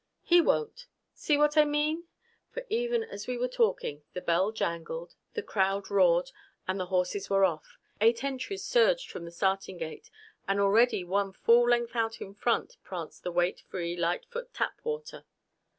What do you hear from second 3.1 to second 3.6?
we were